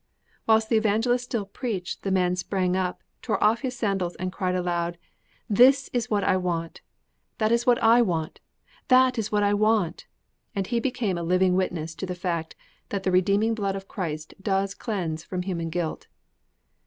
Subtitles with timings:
[0.47, 4.55] Whilst the evangelist still preached, the man sprang up, tore off his sandals, and cried
[4.55, 4.97] aloud:
[5.47, 6.81] "That is what I want!
[7.37, 8.01] That is what I
[9.53, 10.07] want!"
[10.55, 12.55] And he became a living witness to the fact
[12.89, 16.07] that the redeeming blood of Christ does cleanse from human guilt.'